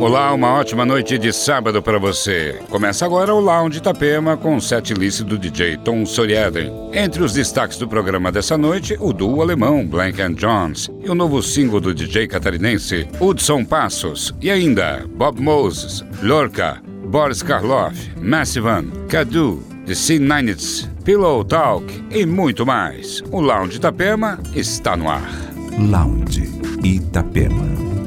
Olá, 0.00 0.32
uma 0.32 0.52
ótima 0.52 0.86
noite 0.86 1.18
de 1.18 1.32
sábado 1.32 1.82
para 1.82 1.98
você. 1.98 2.60
Começa 2.70 3.04
agora 3.04 3.34
o 3.34 3.40
Lounge 3.40 3.78
Itapema 3.78 4.36
com 4.36 4.54
o 4.54 4.60
set 4.60 4.94
list 4.94 5.22
do 5.22 5.36
DJ 5.36 5.76
Tom 5.78 6.06
Soriaden. 6.06 6.72
Entre 6.92 7.20
os 7.20 7.32
destaques 7.32 7.78
do 7.78 7.88
programa 7.88 8.30
dessa 8.30 8.56
noite, 8.56 8.96
o 9.00 9.12
duo 9.12 9.42
alemão 9.42 9.84
Blank 9.84 10.22
and 10.22 10.34
Jones 10.34 10.88
e 11.02 11.10
o 11.10 11.16
novo 11.16 11.42
single 11.42 11.80
do 11.80 11.92
DJ 11.92 12.28
catarinense 12.28 13.08
Hudson 13.20 13.64
Passos 13.64 14.32
e 14.40 14.52
ainda 14.52 15.04
Bob 15.16 15.42
Moses, 15.42 16.04
Lorca, 16.22 16.80
Boris 17.08 17.42
Karloff, 17.42 17.96
Massivan, 18.22 18.84
Cadu, 19.08 19.60
The 19.84 19.96
C-Ninets, 19.96 20.88
Pillow 21.04 21.44
Talk 21.44 21.84
e 22.12 22.24
muito 22.24 22.64
mais. 22.64 23.20
O 23.32 23.40
Lounge 23.40 23.78
Itapema 23.78 24.38
está 24.54 24.96
no 24.96 25.10
ar. 25.10 25.28
Lounge 25.76 26.48
Itapema. 26.84 27.97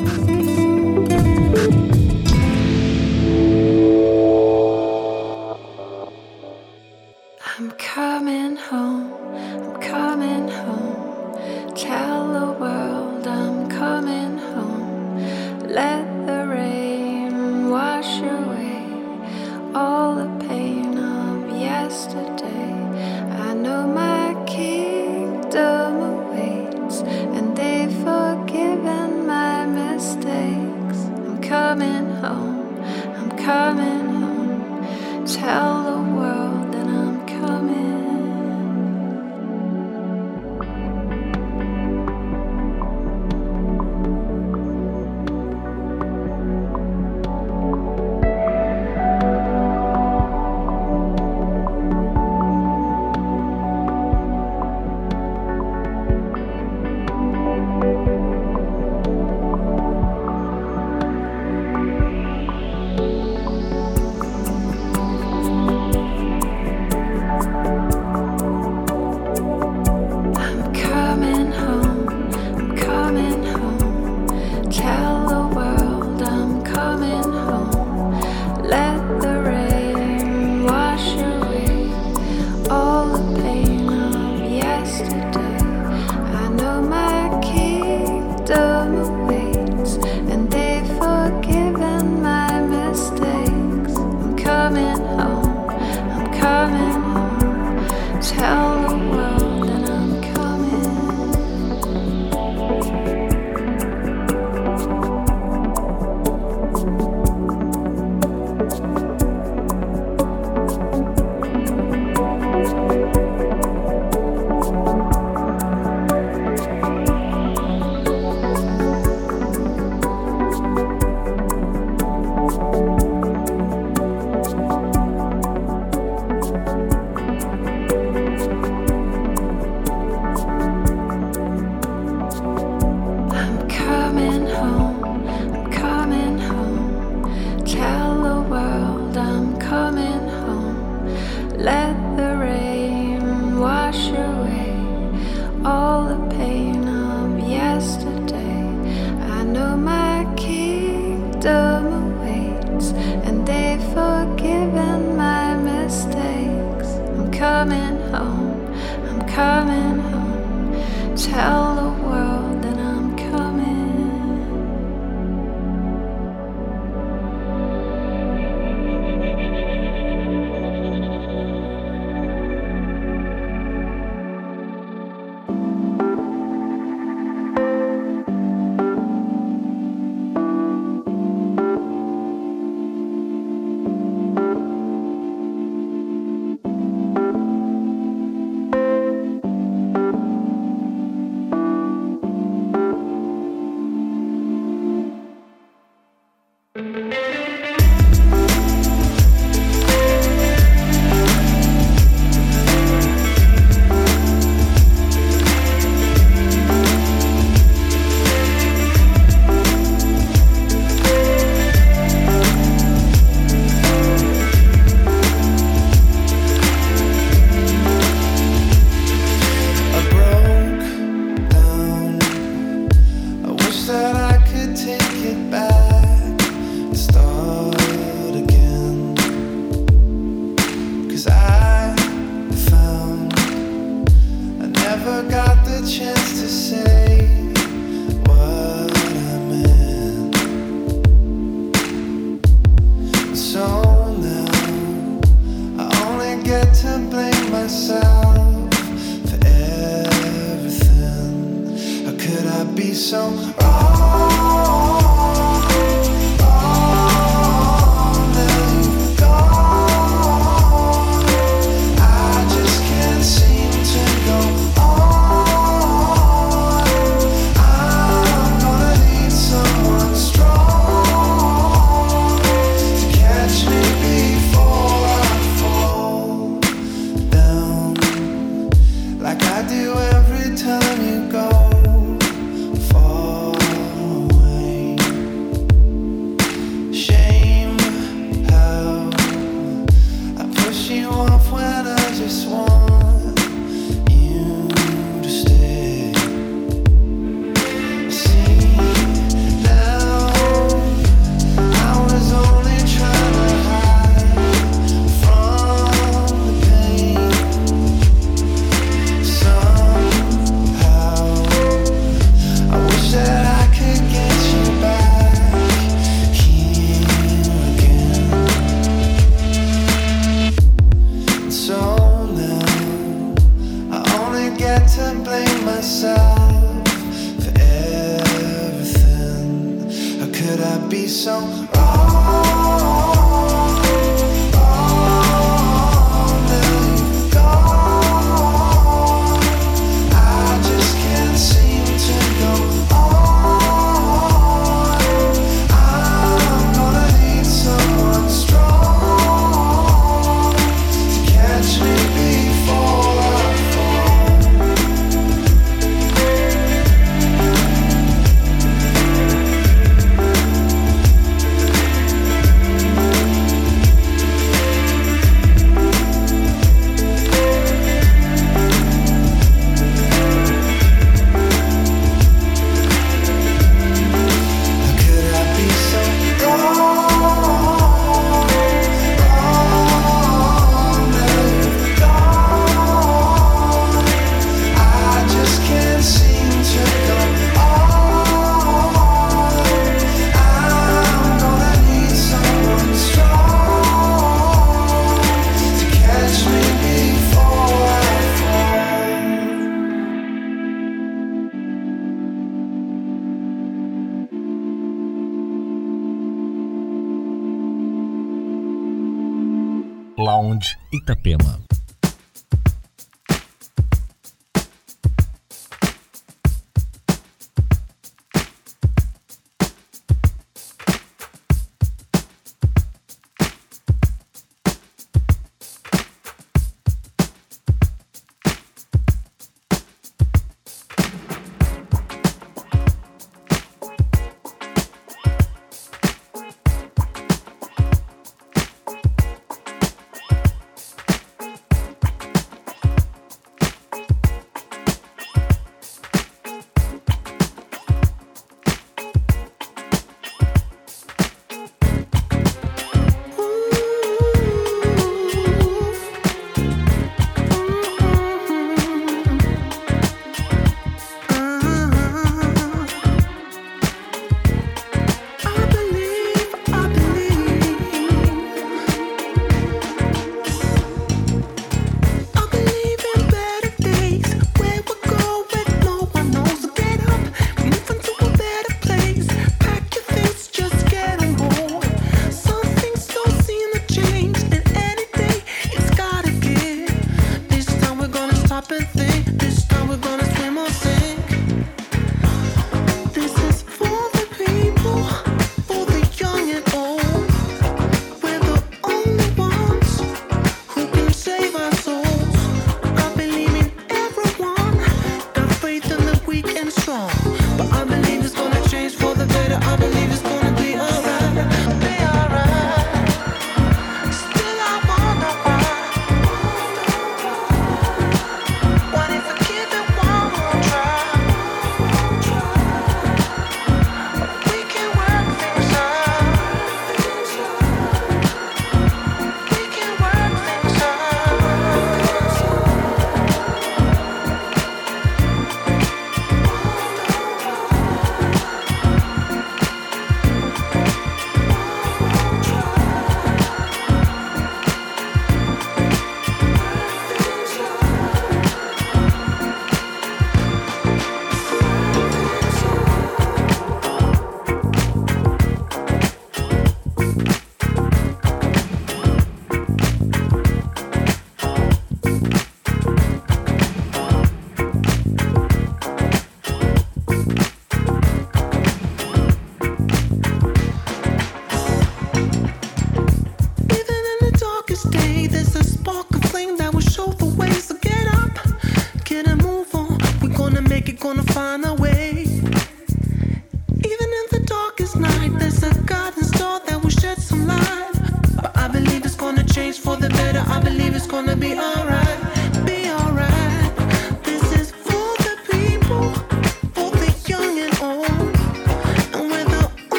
Thank 1.53 1.95
you. 1.95 2.00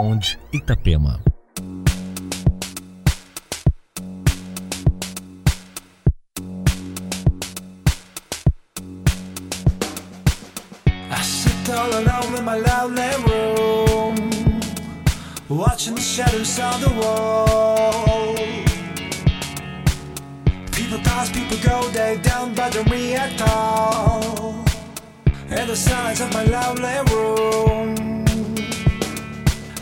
Lounge 0.00 0.38
Itapema. 0.50 1.20
I 11.10 11.22
sit 11.22 11.68
all 11.68 11.92
alone 12.00 12.34
in 12.38 12.44
my 12.46 12.56
lonely 12.56 13.10
room, 13.28 14.16
watching 15.50 15.94
the 15.96 16.00
shadows 16.00 16.58
on 16.58 16.80
the 16.80 16.92
wall. 17.00 18.36
People 20.72 20.98
pass, 21.00 21.30
people 21.30 21.58
go, 21.58 21.82
they 21.90 22.18
don't 22.22 22.56
bother 22.56 22.84
me 22.84 23.16
at 23.16 23.38
all. 23.42 24.64
And 25.50 25.68
the 25.68 25.76
silence 25.76 26.20
of 26.22 26.32
my 26.32 26.44
lonely 26.44 26.96
room. 27.12 27.99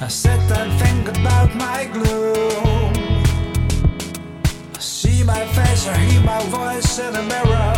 I 0.08 0.10
sit 0.10 0.40
and 0.40 0.72
think 0.80 1.06
about 1.06 1.54
my 1.54 1.84
gloom. 1.92 2.94
I 4.74 4.78
see 4.78 5.22
my 5.22 5.44
face, 5.48 5.86
I 5.86 5.98
hear 5.98 6.22
my 6.22 6.42
voice 6.44 6.98
in 6.98 7.12
the 7.12 7.22
mirror. 7.24 7.74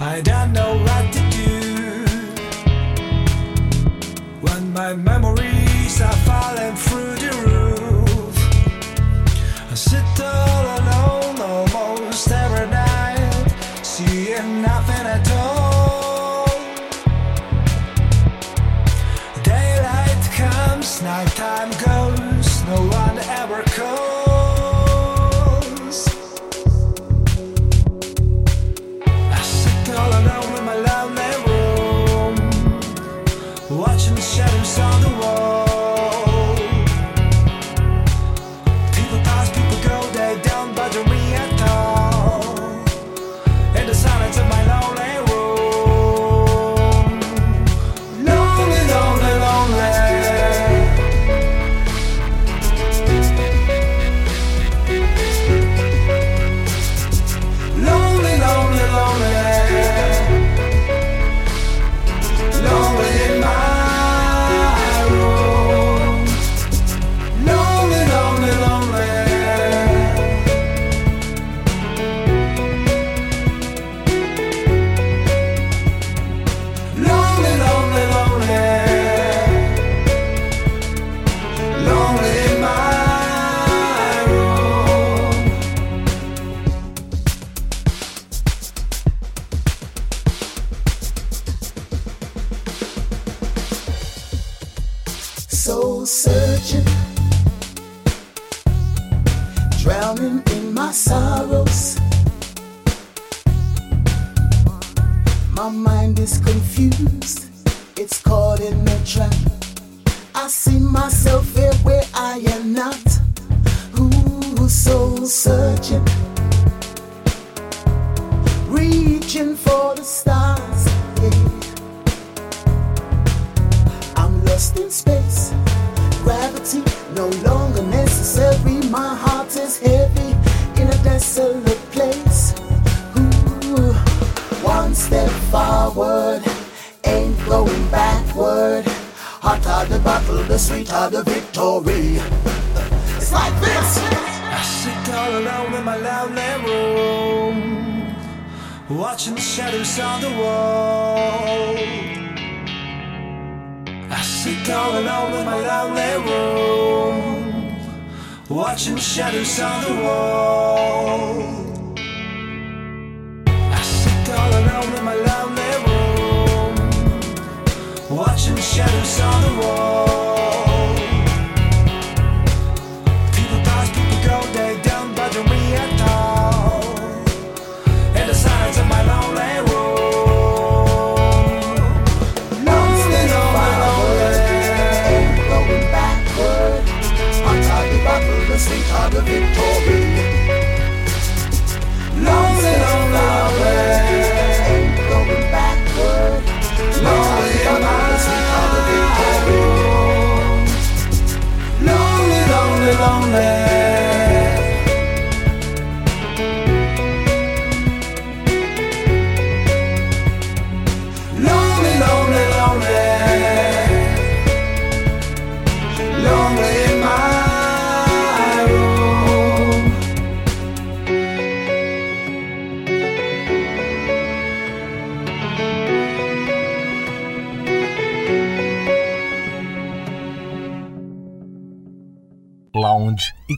I 0.00 0.20
don't 0.22 0.52
know 0.52 0.72
what 0.86 1.12
to 1.12 1.22
do. 1.38 2.04
When 4.40 4.72
my 4.72 4.92
memories 4.94 6.00
are 6.00 6.20
falling 6.26 6.74
through 6.74 7.14
the 7.24 7.32
roof, 7.46 8.36
I 9.70 9.74
sit 9.76 10.20
all 10.20 10.64
alone, 10.80 11.38
almost 11.40 12.28
every 12.28 12.66
night, 12.66 13.84
seeing 13.84 14.62
nothing. 14.62 14.89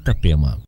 Itapema. 0.03 0.59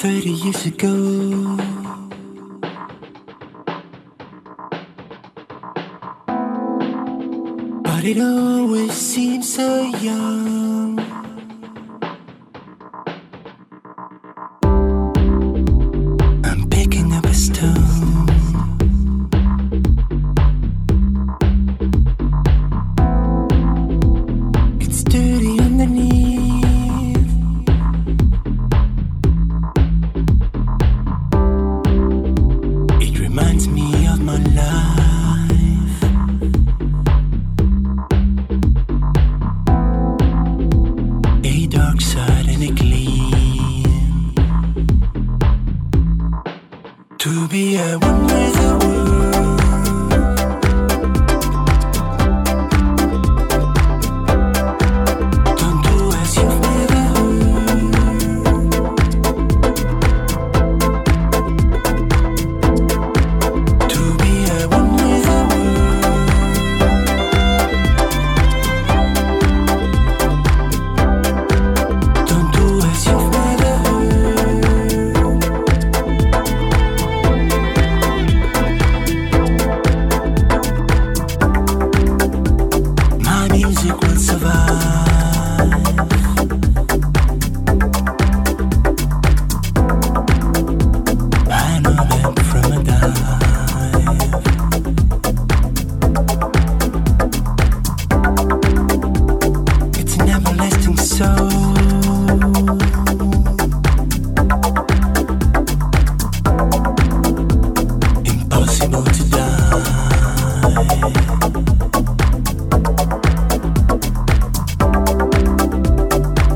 30 0.00 0.30
years 0.30 0.64
ago. 0.64 0.96
But 7.84 8.04
it 8.04 8.18
always 8.18 8.92
seems 8.92 9.54
so 9.54 9.82
young. 10.00 10.79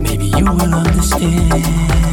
Maybe 0.01 0.27
you 0.29 0.45
will 0.47 0.75
understand. 0.75 2.04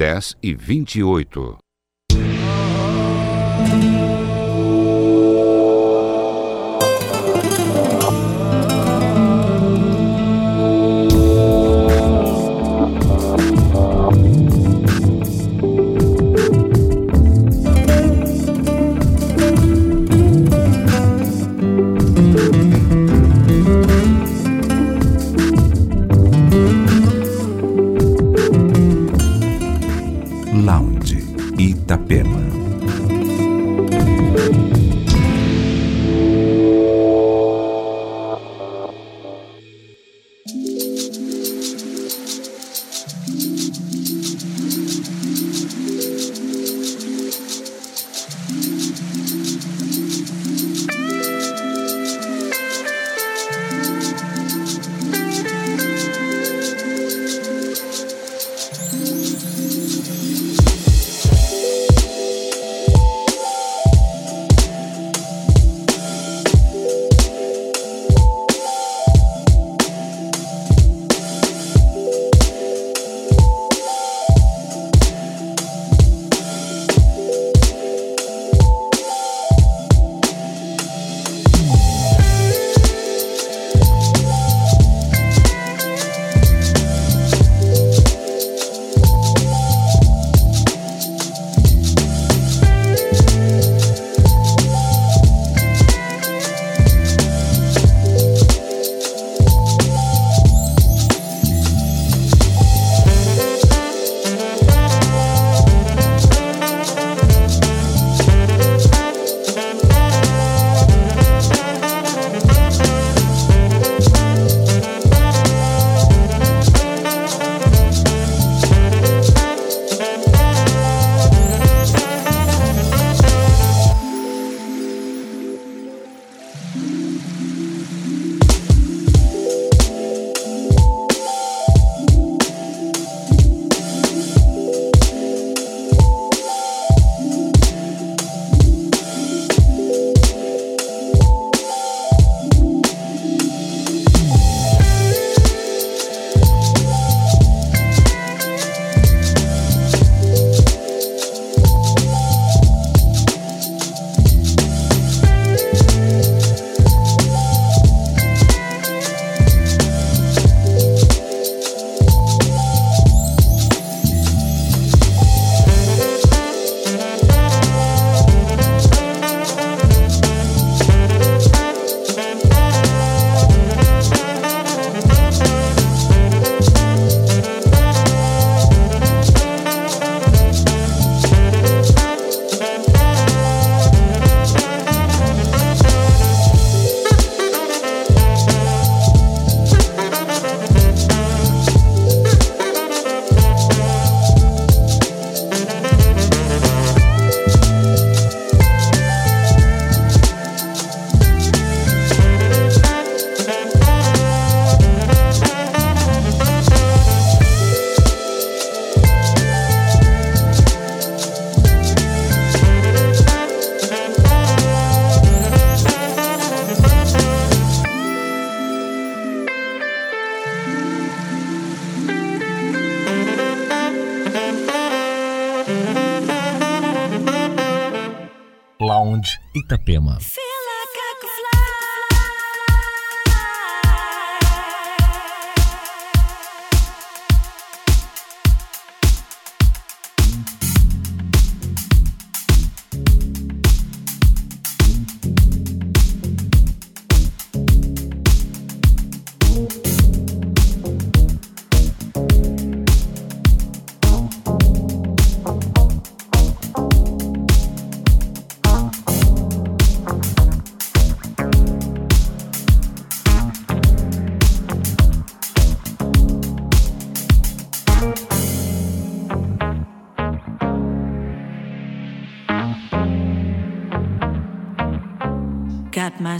10 0.00 0.38
e 0.40 0.54
28. 0.54 1.69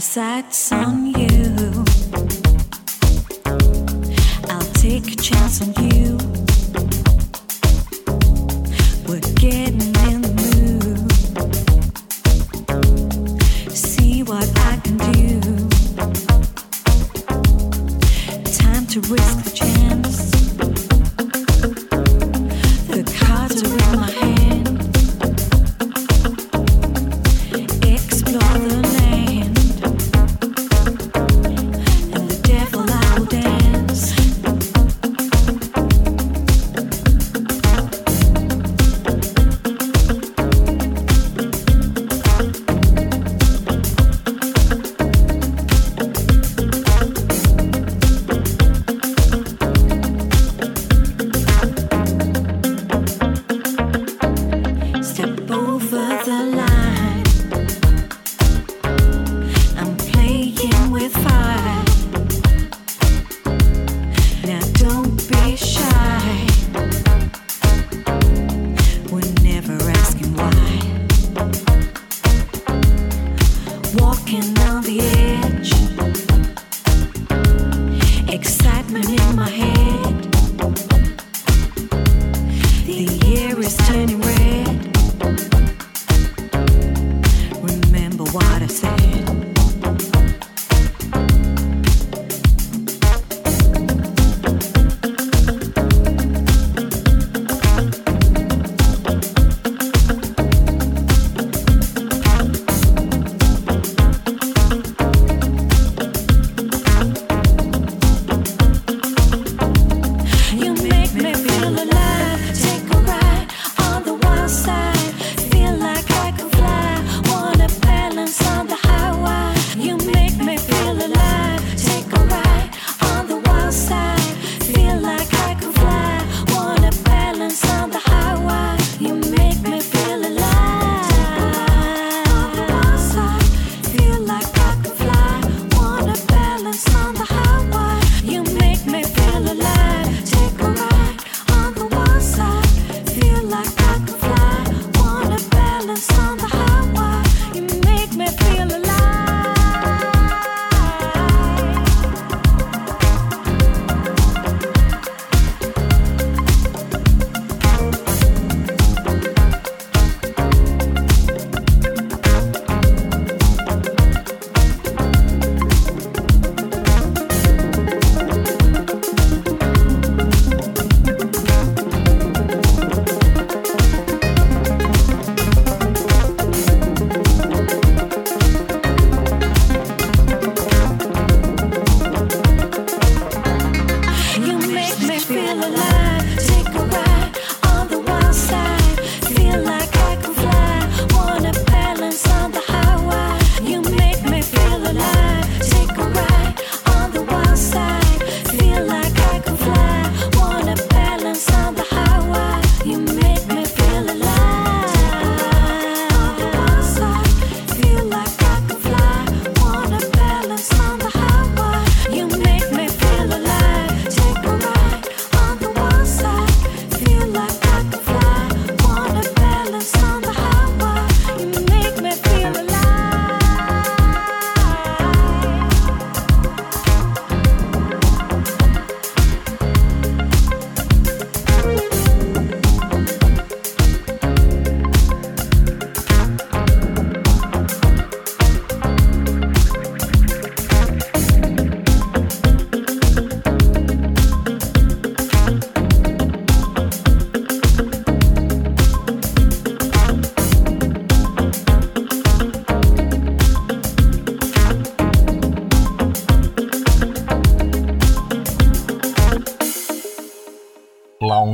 sad 0.01 0.51
sun. 0.51 1.10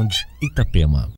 Sound 0.08 0.26
Itapema. 0.40 1.17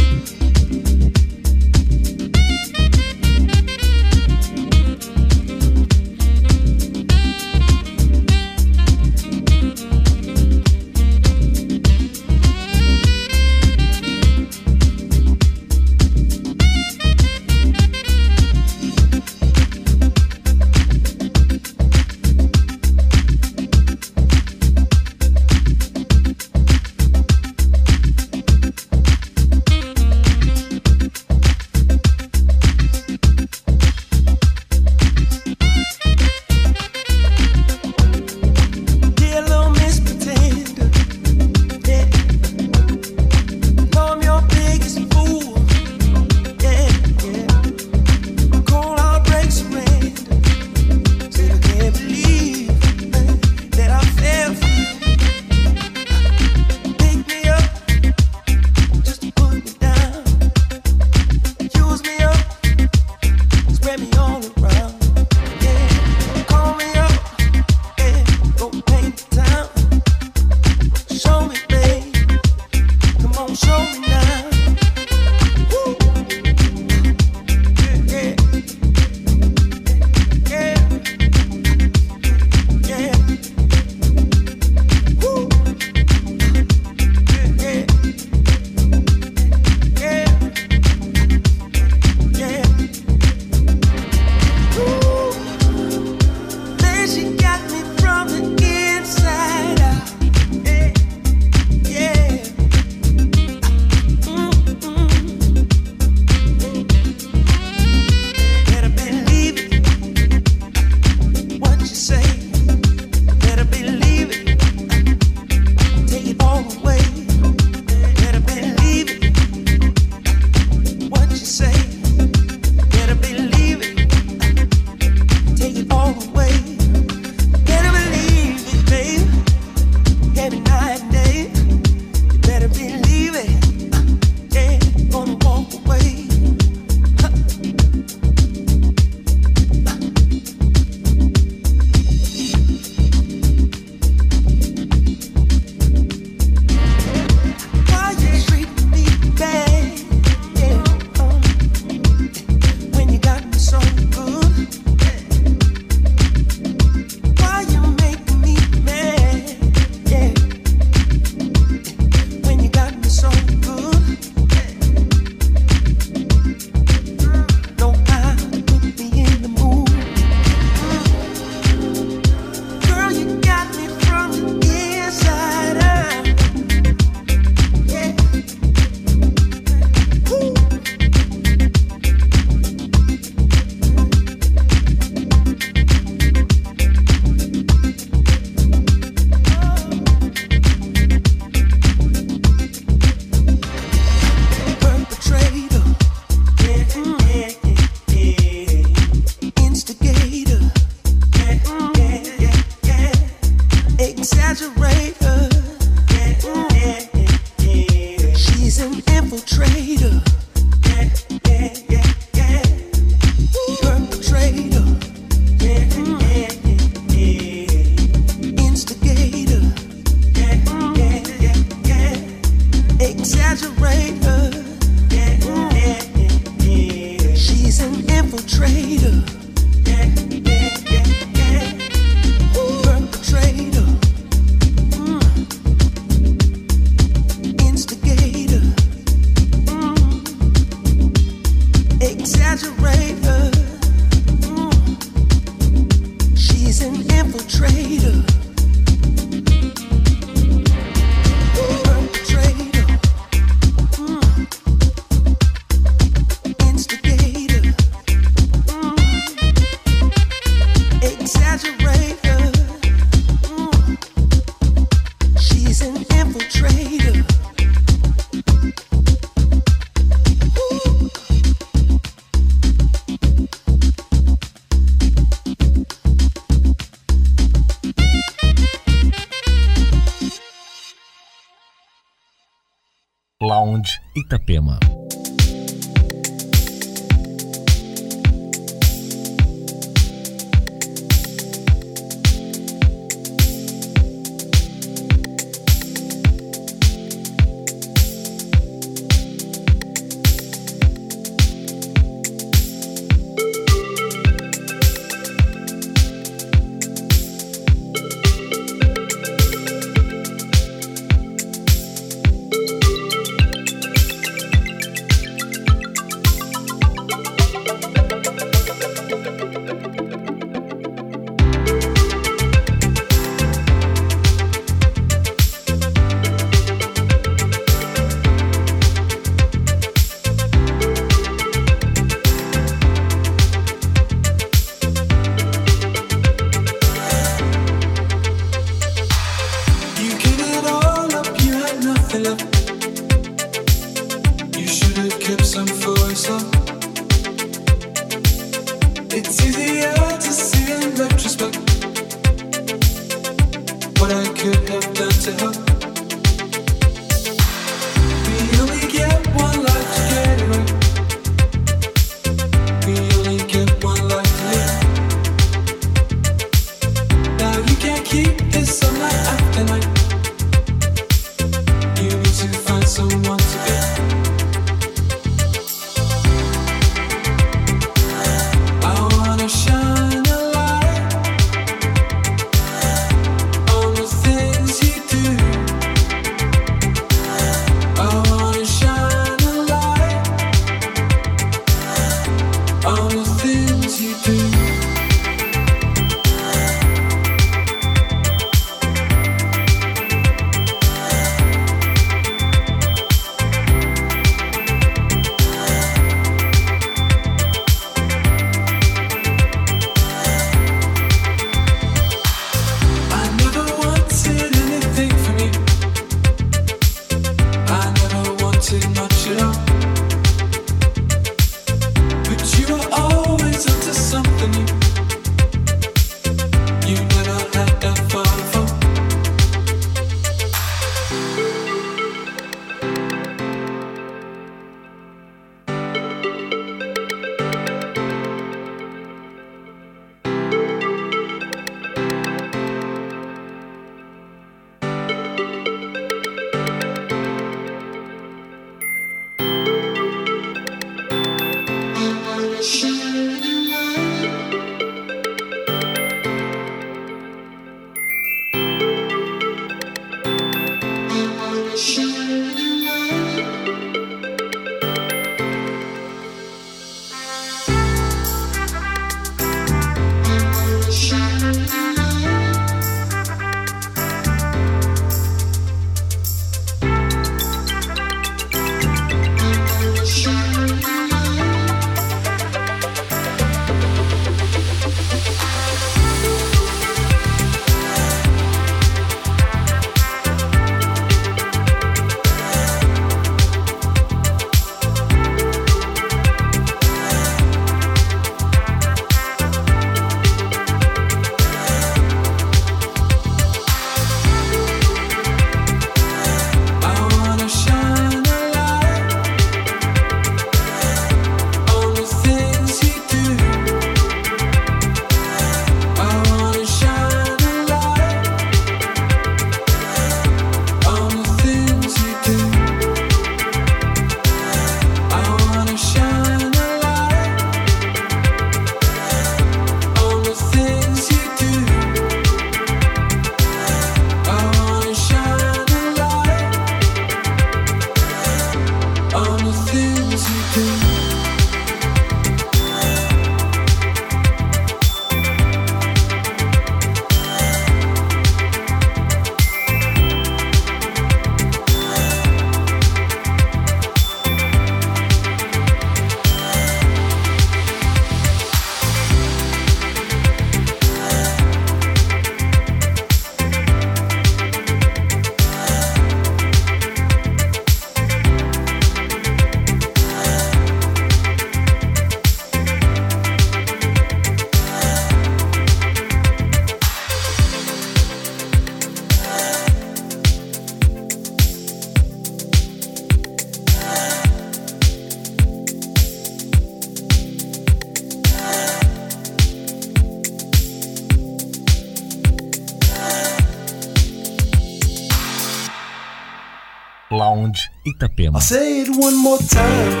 I'll 598.33 598.39
say 598.39 598.79
it 598.79 598.89
one 598.95 599.17
more 599.17 599.37
time. 599.39 600.00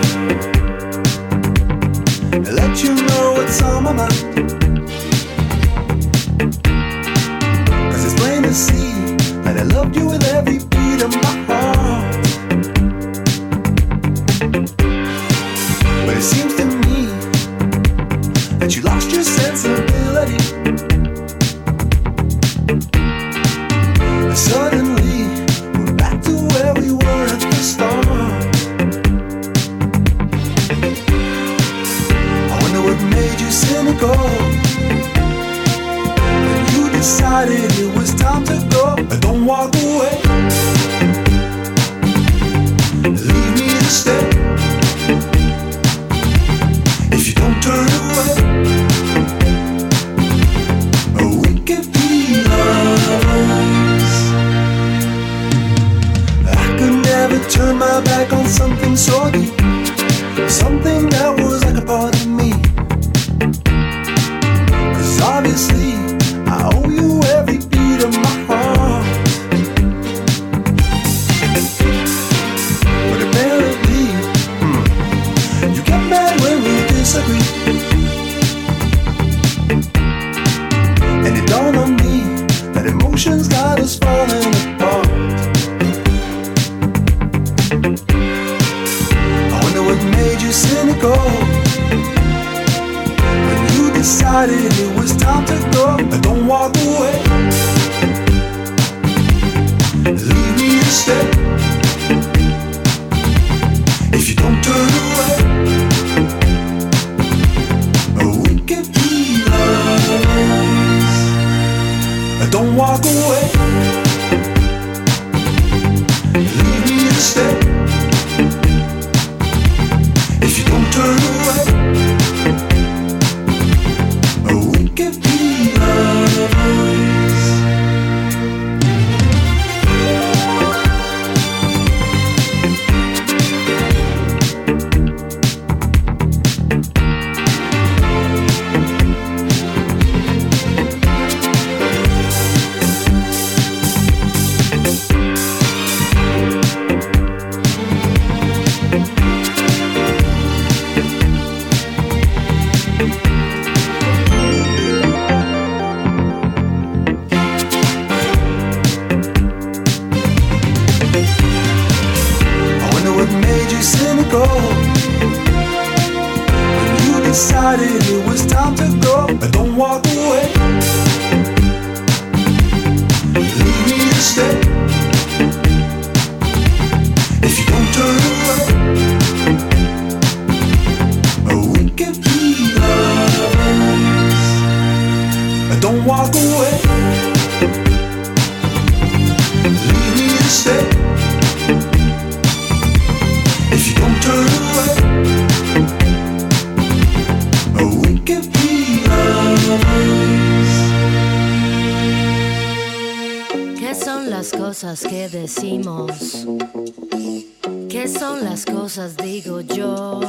cosas 208.93 209.15
digo 209.15 209.61
yo? 209.61 210.19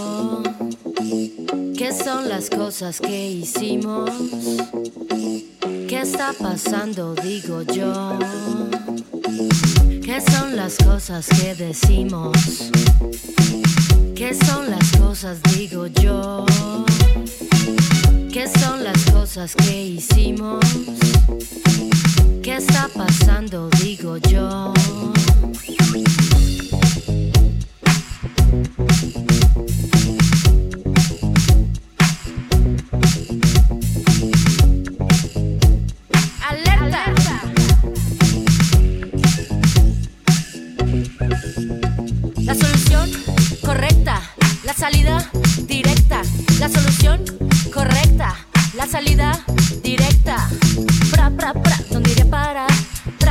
¿Qué 1.77 1.91
son 1.93 2.29
las 2.29 2.49
cosas 2.49 3.01
que 3.01 3.29
hicimos? 3.29 4.09
¿Qué 5.89 6.03
está 6.03 6.33
pasando 6.33 7.13
digo 7.17 7.63
yo? 7.63 8.21
¿Qué 10.05 10.21
son 10.21 10.55
las 10.55 10.77
cosas 10.77 11.27
que 11.27 11.57
decimos? 11.57 12.39
¿Qué 14.15 14.33
son 14.33 14.71
las 14.71 14.93
cosas 14.93 15.43
digo 15.57 15.89
yo? 15.89 16.47
¿Qué 18.33 18.47
son 18.61 18.85
las 18.85 19.05
cosas 19.11 19.57
que 19.57 19.87
hicimos? 19.87 20.65
¿Qué 22.45 22.59
está 22.59 22.89
pasando 22.95 23.69
digo 23.83 24.19
yo? 24.19 24.73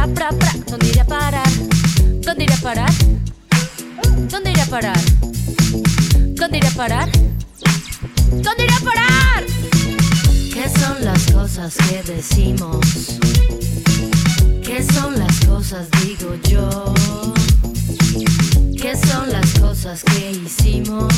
pra, 0.08 0.30
¿Dónde 0.68 0.88
iré 0.88 1.02
a 1.02 1.06
parar? 1.06 1.50
¿Dónde 2.22 2.44
iré 2.44 2.54
a 2.54 2.58
parar? 2.58 2.92
¿Dónde 4.30 4.52
iré 4.52 4.62
a 4.62 4.66
parar? 4.66 5.00
¿Dónde 6.36 6.58
iré 6.58 6.68
a 6.68 6.72
parar? 6.72 7.10
¿Dónde 8.32 8.64
iré 8.64 8.74
a 8.74 8.80
parar? 8.80 9.44
¿Qué 10.54 10.70
son 10.80 11.06
las 11.06 11.32
cosas 11.32 11.76
que 11.76 12.04
decimos? 12.04 12.80
¿Qué 14.64 14.84
son 14.94 15.20
las 15.20 15.40
cosas, 15.46 15.88
digo 16.04 16.36
yo? 16.50 16.94
¿Qué 18.82 18.96
son 18.96 19.32
las 19.32 19.60
cosas 19.60 20.04
que 20.04 20.32
hicimos? 20.32 21.14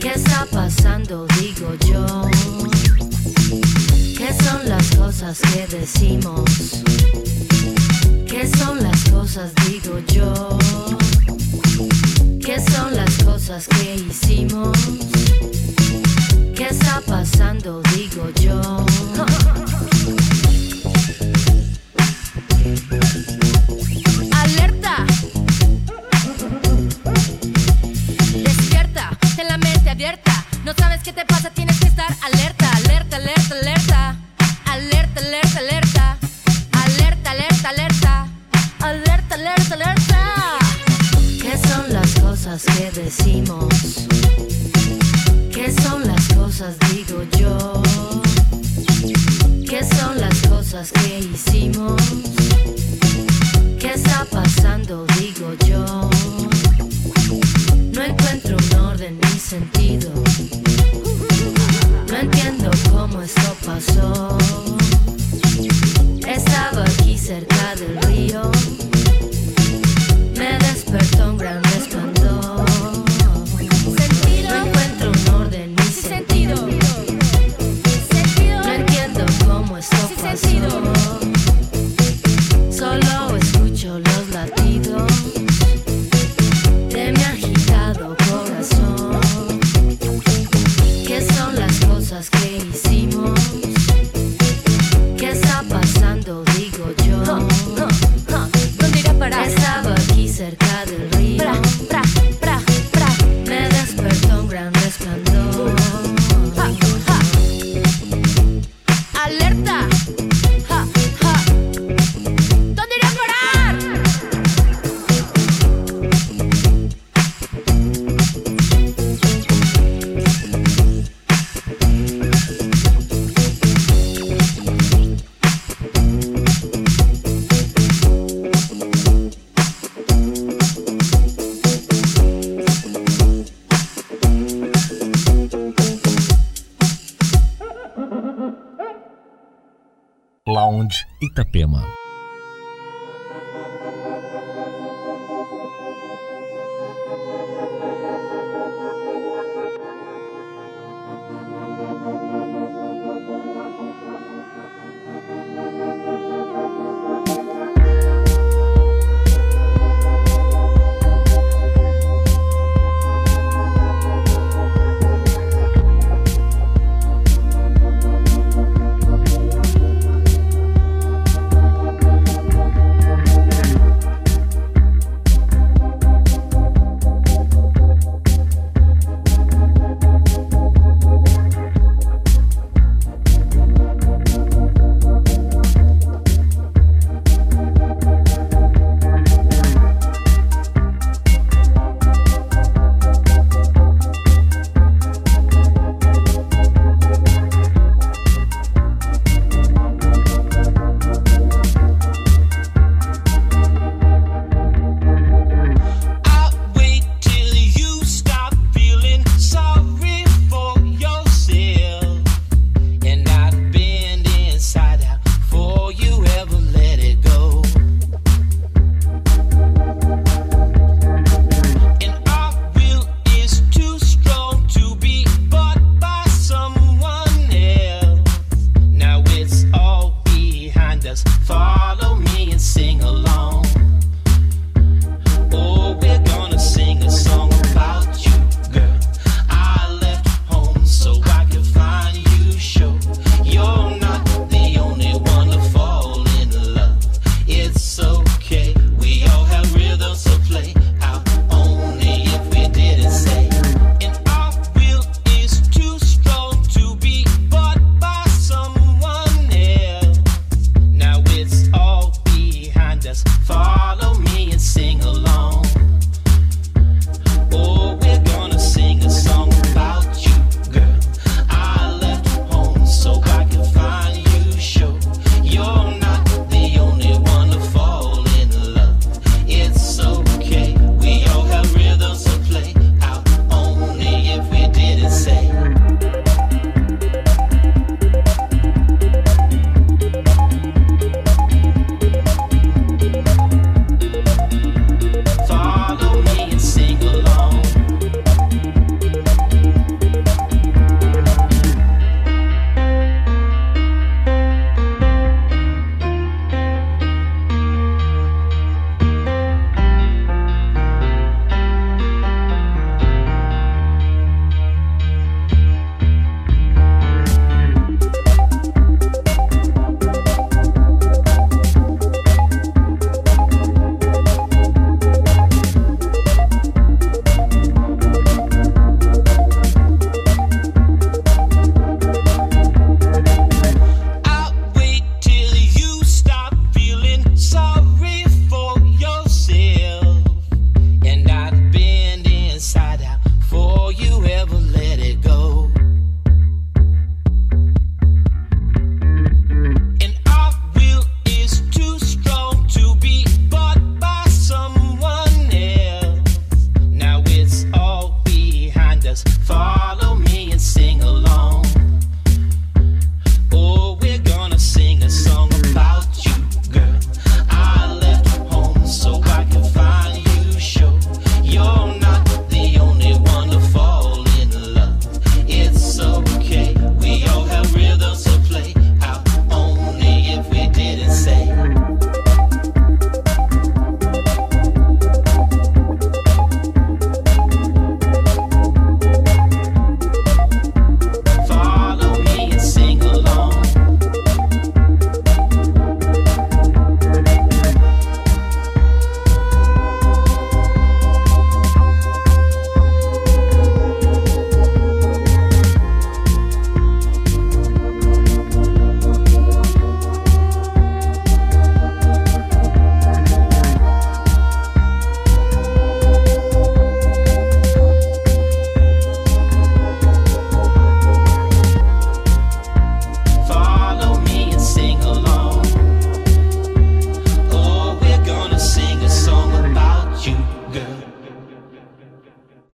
¿Qué 0.00 0.12
está 0.14 0.46
pasando, 0.50 1.26
digo 1.40 1.74
yo? 1.90 2.79
¿Qué 4.20 4.34
son 4.44 4.68
las 4.68 4.96
cosas 4.96 5.40
que 5.40 5.66
decimos? 5.66 6.82
¿Qué 8.28 8.46
son 8.58 8.82
las 8.82 9.02
cosas, 9.08 9.50
digo 9.66 9.98
yo? 10.08 10.58
¿Qué 12.38 12.60
son 12.70 12.94
las 12.94 13.16
cosas 13.24 13.66
que 13.66 13.94
hicimos? 13.94 14.76
¿Qué 16.54 16.68
está 16.70 17.00
pasando, 17.06 17.80
digo 17.94 18.28
yo? 18.42 18.84
¡Alerta! 24.32 25.06
Despierta, 28.44 29.18
ten 29.34 29.48
la 29.48 29.56
mente 29.56 29.88
abierta. 29.88 30.44
No 30.62 30.74
sabes 30.74 31.02
qué 31.02 31.14
te 31.14 31.24
pasa, 31.24 31.48
tienes 31.48 31.69